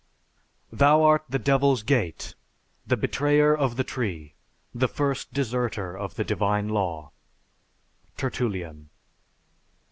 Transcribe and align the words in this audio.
Thou 0.71 1.03
art 1.03 1.25
the 1.29 1.37
devil's 1.37 1.83
gate, 1.83 2.33
the 2.87 2.97
betrayer 2.97 3.55
of 3.55 3.75
the 3.75 3.83
tree, 3.83 4.33
the 4.73 4.87
first 4.87 5.31
deserter 5.31 5.95
of 5.95 6.15
the 6.15 6.23
Divine 6.23 6.69
Law. 6.69 7.11
TERTULLIAN. 8.17 8.89